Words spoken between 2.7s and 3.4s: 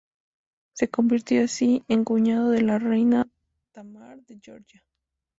reina